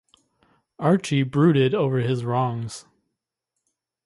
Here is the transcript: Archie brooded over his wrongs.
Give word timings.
Archie 0.79 1.21
brooded 1.21 1.75
over 1.75 1.99
his 1.99 2.23
wrongs. 2.25 2.85